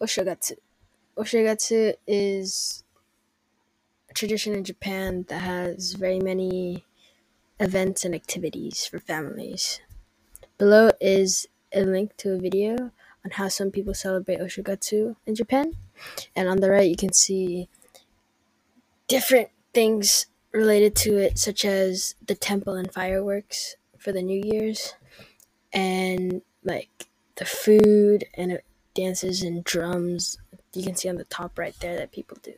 [0.00, 0.52] Oshogatsu.
[1.16, 2.84] Oshogatsu is
[4.10, 6.84] a tradition in Japan that has very many
[7.58, 9.80] events and activities for families.
[10.58, 12.92] Below is a link to a video
[13.24, 15.72] on how some people celebrate Oshogatsu in Japan.
[16.34, 17.68] And on the right, you can see
[19.08, 24.94] different things related to it, such as the temple and fireworks for the New Year's,
[25.72, 28.60] and like the food and
[28.96, 30.38] dances and drums.
[30.74, 32.54] You can see on the top right there that people do.